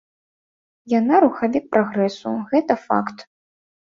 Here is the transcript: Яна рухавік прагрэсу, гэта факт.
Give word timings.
Яна 0.99 1.15
рухавік 1.23 1.67
прагрэсу, 1.77 2.33
гэта 2.53 2.73
факт. 2.87 3.17